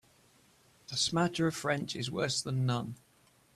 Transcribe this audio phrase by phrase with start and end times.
[0.91, 2.95] A smatter of French is worse than none.